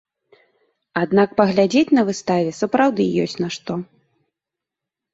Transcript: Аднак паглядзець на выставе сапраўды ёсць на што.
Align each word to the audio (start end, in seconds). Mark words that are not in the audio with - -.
Аднак 1.01 1.29
паглядзець 1.41 1.95
на 1.99 2.03
выставе 2.09 2.57
сапраўды 2.63 3.09
ёсць 3.29 3.39
на 3.45 3.49
што. 3.61 3.73